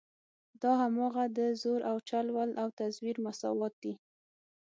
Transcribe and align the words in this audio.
دا 0.61 0.71
هماغه 0.83 1.23
د 1.37 1.39
زور 1.61 1.81
او 1.91 1.97
چل 2.09 2.25
ول 2.35 2.51
او 2.61 2.67
تزویر 2.79 3.15
مساوات 3.25 3.73
دي. 3.83 3.93